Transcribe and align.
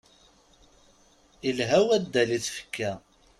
Ilha 1.49 1.79
waddal 1.87 2.29
i 2.37 2.39
tfekka. 2.45 2.91